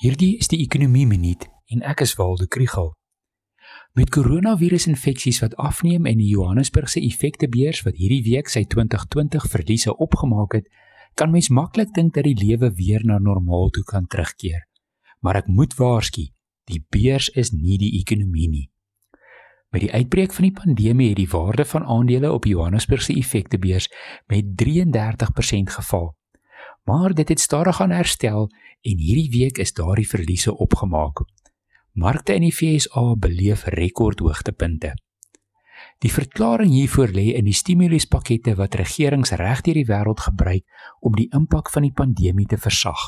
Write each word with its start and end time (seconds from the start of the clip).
Hierdie 0.00 0.38
is 0.40 0.48
die 0.48 0.62
ekonomie 0.64 1.04
minuut 1.04 1.42
en 1.68 1.82
ek 1.84 2.00
is 2.06 2.14
Waldo 2.16 2.46
Krugel. 2.48 2.86
Met 3.92 4.08
koronavirusinfeksies 4.14 5.42
wat 5.44 5.56
afneem 5.60 6.06
en 6.08 6.16
die 6.16 6.30
Johannesburgse 6.30 7.02
effektebeurs 7.04 7.82
wat 7.84 7.98
hierdie 8.00 8.22
week 8.24 8.48
sy 8.48 8.62
2020 8.64 9.44
verliese 9.52 9.92
opgemaak 10.00 10.56
het, 10.56 10.70
kan 11.20 11.28
mens 11.34 11.50
maklik 11.52 11.92
dink 11.92 12.14
dat 12.16 12.24
die 12.24 12.32
lewe 12.38 12.70
weer 12.78 13.04
na 13.04 13.18
normaal 13.20 13.68
toe 13.76 13.84
kan 13.84 14.06
terugkeer. 14.08 14.62
Maar 15.20 15.42
ek 15.42 15.50
moet 15.52 15.76
waarsku, 15.76 16.30
die 16.72 16.80
beurs 16.88 17.28
is 17.36 17.52
nie 17.52 17.76
die 17.82 17.92
ekonomie 18.00 18.48
nie. 18.48 18.66
Met 19.68 19.84
die 19.84 19.92
uitbreek 19.92 20.32
van 20.32 20.48
die 20.48 20.56
pandemie 20.62 21.10
het 21.12 21.20
die 21.20 21.28
waarde 21.28 21.68
van 21.74 21.84
aandele 21.84 22.32
op 22.32 22.48
Johannesburgse 22.48 23.12
effektebeurs 23.20 23.92
met 24.32 24.56
33% 24.64 25.76
geval 25.76 26.14
maar 26.84 27.14
dit 27.14 27.28
het 27.28 27.40
stadig 27.40 27.80
aan 27.80 27.90
herstel 27.90 28.48
en 28.80 28.96
hierdie 28.98 29.30
week 29.30 29.58
is 29.58 29.72
daardie 29.72 30.08
verliese 30.08 30.56
opgemaak. 30.56 31.24
Markte 31.92 32.34
in 32.34 32.46
die 32.46 32.52
FSA 32.54 33.14
beleef 33.18 33.64
rekordhoogtepunte. 33.64 34.94
Die 36.00 36.12
verklaring 36.12 36.70
hiervoor 36.72 37.12
lê 37.12 37.32
in 37.36 37.44
die 37.44 37.56
stimuluspakkette 37.56 38.54
wat 38.56 38.76
regerings 38.80 39.34
regdeur 39.36 39.76
die 39.76 39.88
wêreld 39.88 40.22
gebruik 40.24 40.64
om 41.00 41.16
die 41.16 41.28
impak 41.36 41.70
van 41.74 41.84
die 41.84 41.92
pandemie 41.92 42.46
te 42.46 42.56
versag. 42.56 43.02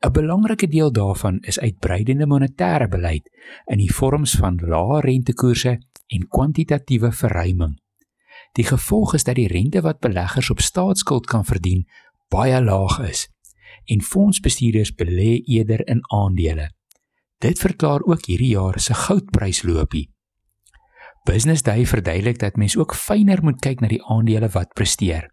'n 0.00 0.12
Belangrike 0.12 0.68
deel 0.68 0.92
daarvan 0.92 1.40
is 1.40 1.58
uitbreidende 1.58 2.26
monetêre 2.26 2.88
beleid 2.88 3.28
in 3.66 3.78
die 3.78 3.92
vorms 3.92 4.36
van 4.38 4.60
lae 4.62 5.00
rentekoerse 5.00 5.78
en 6.06 6.28
kwantitatiewe 6.28 7.12
verruiming. 7.12 7.74
Die 8.52 8.64
gevolg 8.64 9.14
is 9.14 9.24
dat 9.24 9.34
die 9.34 9.48
rente 9.48 9.80
wat 9.80 10.00
beleggers 10.00 10.50
op 10.50 10.60
staatsskuld 10.60 11.26
kan 11.26 11.44
verdien, 11.44 11.84
baie 12.28 12.60
laag 12.62 12.98
is 13.08 13.26
en 13.88 14.02
fondsbestuurders 14.04 14.92
belê 14.94 15.40
eerder 15.44 15.86
in 15.88 16.02
aandele. 16.12 16.68
Dit 17.38 17.58
verklaar 17.58 18.02
ook 18.04 18.26
hierdie 18.26 18.52
jaar 18.52 18.80
se 18.80 18.94
goudprysloopie. 18.94 20.10
Business 21.24 21.62
Day 21.62 21.86
verduidelik 21.86 22.38
dat 22.38 22.56
mens 22.56 22.76
ook 22.76 22.94
fyner 22.94 23.42
moet 23.44 23.60
kyk 23.60 23.80
na 23.80 23.88
die 23.88 24.02
aandele 24.04 24.48
wat 24.52 24.74
presteer. 24.74 25.30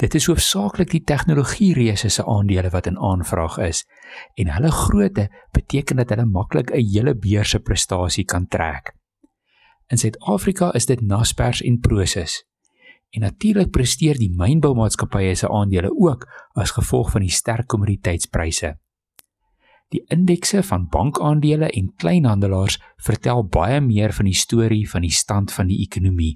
Dit 0.00 0.14
is 0.14 0.26
hoofsaaklik 0.30 0.92
die 0.92 1.02
tegnologiereuse 1.04 2.08
se 2.08 2.24
aandele 2.24 2.70
wat 2.70 2.86
in 2.86 2.98
aanvraag 2.98 3.58
is 3.58 3.84
en 4.40 4.52
hulle 4.54 4.70
grootte 4.70 5.28
beteken 5.52 6.00
dat 6.00 6.14
hulle 6.14 6.26
maklik 6.26 6.70
'n 6.70 6.86
hele 6.92 7.14
beurse 7.14 7.58
prestasie 7.60 8.24
kan 8.24 8.46
trek. 8.46 8.94
In 9.88 9.98
Suid-Afrika 9.98 10.72
is 10.74 10.86
dit 10.86 11.00
Naspers 11.00 11.62
en 11.62 11.80
Prosus. 11.80 12.44
En 13.12 13.20
natuurlik 13.20 13.70
presteer 13.70 14.16
die 14.16 14.30
mynboumaatskappye 14.32 15.34
se 15.36 15.48
aandele 15.48 15.90
ook 15.92 16.24
as 16.56 16.72
gevolg 16.72 17.10
van 17.12 17.26
die 17.26 17.34
sterk 17.34 17.68
kommoditeitspryse. 17.68 18.72
Die 19.92 20.04
indekse 20.08 20.62
van 20.64 20.86
bankaandele 20.88 21.68
en 21.68 21.92
kleinhandelaars 22.00 22.78
vertel 22.96 23.44
baie 23.44 23.80
meer 23.80 24.12
van 24.16 24.24
die 24.24 24.38
storie 24.38 24.86
van 24.90 25.04
die 25.04 25.12
stand 25.12 25.52
van 25.52 25.68
die 25.68 25.82
ekonomie. 25.84 26.32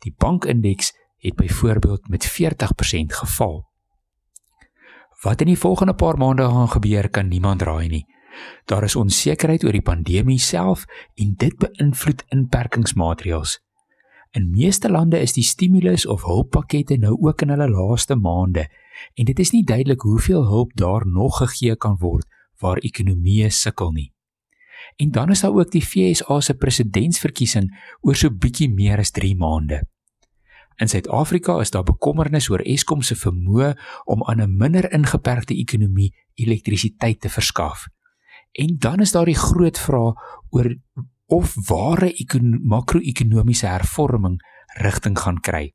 Die 0.00 0.14
bankindeks 0.16 0.94
het 1.20 1.36
byvoorbeeld 1.36 2.08
met 2.08 2.24
40% 2.24 3.12
geval. 3.20 3.60
Wat 5.20 5.40
in 5.40 5.52
die 5.52 5.58
volgende 5.58 5.94
paar 5.94 6.16
maande 6.16 6.48
gaan 6.48 6.68
gebeur, 6.68 7.10
kan 7.10 7.28
niemand 7.28 7.62
raai 7.62 7.88
nie. 7.88 8.06
Daar 8.64 8.82
is 8.82 8.96
onsekerheid 8.96 9.64
oor 9.64 9.76
die 9.76 9.84
pandemie 9.84 10.38
self 10.38 10.86
en 11.14 11.34
dit 11.36 11.56
beïnvloed 11.60 12.24
inperkingsmaatreëls. 12.28 13.58
In 14.30 14.50
meeste 14.50 14.90
lande 14.90 15.18
is 15.18 15.32
die 15.34 15.42
stimulus 15.42 16.04
of 16.06 16.22
hulppakkette 16.22 16.96
nou 17.02 17.16
ook 17.18 17.42
in 17.42 17.50
hulle 17.50 17.66
laaste 17.70 18.14
maande 18.14 18.68
en 19.18 19.26
dit 19.26 19.38
is 19.42 19.50
nie 19.50 19.64
duidelik 19.66 20.04
hoeveel 20.06 20.44
hulp 20.46 20.76
daar 20.78 21.06
nog 21.06 21.40
gegee 21.40 21.74
kan 21.76 21.96
word 21.98 22.28
waar 22.62 22.78
ekonomieë 22.78 23.48
sukkel 23.50 23.90
nie. 23.90 24.12
En 24.96 25.10
dan 25.10 25.30
is 25.30 25.40
daar 25.40 25.56
ook 25.56 25.72
die 25.72 25.82
FSA 25.82 26.40
se 26.40 26.54
presidentsverkiesing 26.54 27.70
oor 28.00 28.14
so 28.14 28.30
bietjie 28.30 28.68
meer 28.70 29.02
as 29.02 29.10
3 29.10 29.34
maande. 29.36 29.80
In 30.80 30.88
Suid-Afrika 30.88 31.58
is 31.60 31.74
daar 31.74 31.84
bekommernis 31.84 32.48
oor 32.50 32.62
Eskom 32.62 33.02
se 33.02 33.16
vermoë 33.18 33.74
om 34.04 34.22
aan 34.24 34.40
'n 34.40 34.56
minder 34.56 34.92
ingeperkte 34.92 35.54
ekonomie 35.54 36.14
elektrisiteit 36.34 37.20
te 37.20 37.28
verskaf. 37.28 37.86
En 38.52 38.78
dan 38.78 39.00
is 39.00 39.12
daar 39.12 39.24
die 39.24 39.38
groot 39.38 39.78
vraag 39.78 40.14
oor 40.50 40.74
of 41.30 41.54
ware 41.68 42.10
makro-ekonomiese 42.72 43.66
hervorming 43.66 44.40
rigting 44.82 45.18
gaan 45.18 45.38
kry. 45.40 45.70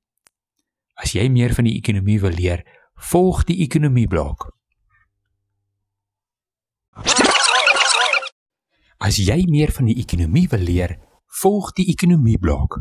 As 0.96 1.16
jy 1.16 1.28
meer 1.32 1.54
van 1.56 1.68
die 1.68 1.76
ekonomie 1.80 2.20
wil 2.20 2.36
leer, 2.36 2.64
volg 3.12 3.44
die 3.48 3.58
ekonomieblok. 3.64 4.50
As 9.00 9.20
jy 9.20 9.42
meer 9.52 9.72
van 9.76 9.90
die 9.92 9.98
ekonomie 10.00 10.48
wil 10.52 10.64
leer, 10.64 10.96
volg 11.42 11.74
die 11.76 11.88
ekonomieblok. 11.92 12.80